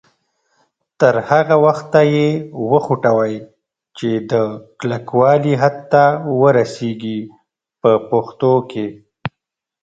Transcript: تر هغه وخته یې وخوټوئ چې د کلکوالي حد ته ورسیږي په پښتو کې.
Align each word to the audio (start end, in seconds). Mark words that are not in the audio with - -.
تر 0.99 1.15
هغه 1.29 1.55
وخته 1.65 2.01
یې 2.13 2.27
وخوټوئ 2.71 3.35
چې 3.97 4.09
د 4.31 4.33
کلکوالي 4.79 5.53
حد 5.61 5.75
ته 5.91 6.03
ورسیږي 6.39 7.19
په 7.81 7.91
پښتو 8.09 8.53
کې. 8.71 8.87